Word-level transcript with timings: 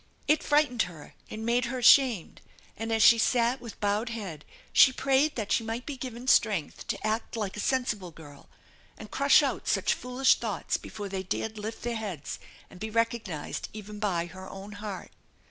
It 0.27 0.41
frightened 0.41 0.81
her 0.89 1.13
and 1.29 1.45
made 1.45 1.65
her 1.65 1.77
ashamed, 1.77 2.41
and 2.75 2.91
as 2.91 3.03
she 3.03 3.19
sat 3.19 3.61
with 3.61 3.79
bowed 3.79 4.09
head 4.09 4.45
she 4.73 4.91
prayed 4.91 5.35
that 5.35 5.51
she 5.51 5.63
might 5.63 5.85
be 5.85 5.95
given 5.95 6.27
strength 6.27 6.87
to 6.87 7.05
act 7.05 7.37
like 7.37 7.55
a 7.55 7.59
sensible 7.59 8.09
girl, 8.09 8.49
and 8.97 9.11
crush 9.11 9.43
out 9.43 9.67
such 9.67 9.93
foolish 9.93 10.39
thoughts 10.39 10.77
before 10.77 11.07
they 11.07 11.21
dared 11.21 11.59
lift 11.59 11.83
their 11.83 11.97
heads 11.97 12.39
and 12.67 12.79
be 12.79 12.89
recognized 12.89 13.69
even 13.73 13.99
by 13.99 14.25
her 14.25 14.49
own 14.49 14.71
heart. 14.71 15.11